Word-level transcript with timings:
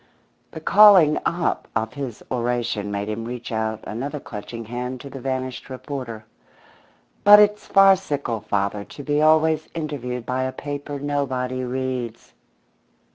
The 0.49 0.59
calling 0.59 1.19
up 1.27 1.67
of 1.75 1.93
his 1.93 2.23
oration 2.31 2.89
made 2.89 3.07
him 3.07 3.23
reach 3.25 3.51
out 3.51 3.81
another 3.83 4.19
clutching 4.19 4.65
hand 4.65 4.99
to 5.01 5.11
the 5.11 5.19
vanished 5.19 5.69
reporter. 5.69 6.25
"But 7.23 7.37
it's 7.39 7.67
farcical, 7.67 8.39
father, 8.41 8.83
to 8.83 9.03
be 9.03 9.21
always 9.21 9.69
interviewed 9.75 10.25
by 10.25 10.45
a 10.45 10.51
paper 10.53 10.97
nobody 10.99 11.63
reads." 11.63 12.33